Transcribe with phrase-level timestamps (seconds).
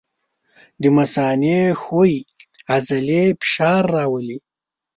[0.81, 2.19] د مثانې ښویې
[2.73, 4.39] عضلې فشار راولي.